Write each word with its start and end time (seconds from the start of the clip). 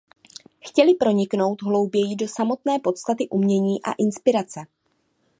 Chtěli 0.59 0.93
proniknout 0.95 1.61
hlouběji 1.61 2.15
do 2.15 2.27
samotné 2.27 2.79
podstaty 2.79 3.29
umění 3.29 3.81
a 3.83 3.91
inspirace. 3.93 4.59